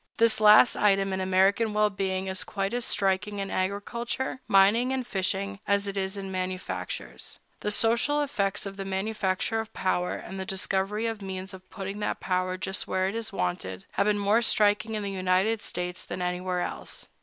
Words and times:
This 0.17 0.39
last 0.39 0.75
item 0.75 1.13
in 1.13 1.21
American 1.21 1.75
well 1.75 1.91
being 1.91 2.25
is 2.25 2.43
quite 2.43 2.73
as 2.73 2.85
striking 2.85 3.37
in 3.37 3.51
agriculture, 3.51 4.41
mining, 4.47 4.91
and 4.91 5.05
fishing, 5.05 5.59
as 5.67 5.85
it 5.85 5.95
is 5.95 6.17
in 6.17 6.31
manufactures. 6.31 7.37
The 7.59 7.69
social 7.69 8.23
effects 8.23 8.65
of 8.65 8.77
the 8.77 8.83
manufacture 8.83 9.59
of 9.59 9.71
power, 9.73 10.15
and 10.15 10.31
of 10.31 10.37
the 10.39 10.45
discovery 10.47 11.05
of 11.05 11.21
means 11.21 11.53
of 11.53 11.69
putting 11.69 11.99
that 11.99 12.19
power 12.19 12.57
just 12.57 12.87
where 12.87 13.07
it 13.09 13.13
is 13.13 13.31
wanted, 13.31 13.85
have 13.91 14.07
been 14.07 14.17
more 14.17 14.41
striking 14.41 14.95
in 14.95 15.03
the 15.03 15.11
United 15.11 15.61
States 15.61 16.03
than 16.03 16.19
anywhere 16.23 16.61
else. 16.61 17.05